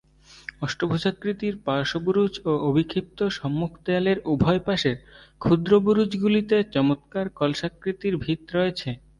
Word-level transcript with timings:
অষ্টভুজাকৃতির 0.61 1.55
পার্শ্ববুরুজ 1.65 2.33
ও 2.43 2.61
অভিক্ষিপ্ত 2.69 3.19
সম্মুখ 3.37 3.71
দেয়ালের 3.85 4.17
উভয়পাশের 4.33 4.95
ক্ষুদ্রবুরুজগুলিতে 5.41 6.57
চমৎকার 6.73 7.25
কলসাকৃতির 7.39 8.13
ভিত 8.23 8.41
রয়েছে। 8.57 8.89